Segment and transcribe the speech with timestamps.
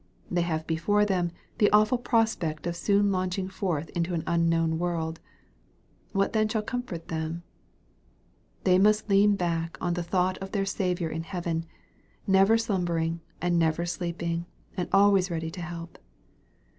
[0.31, 5.15] They have before them the awful prospect of soon launching forth into a world unknown.
[6.11, 7.43] What then shall comfort them?
[8.63, 11.67] They must lean baok on the thought of their Saviour in heaven,
[12.25, 15.99] never slum bering, and never sleeping, and always ready to help.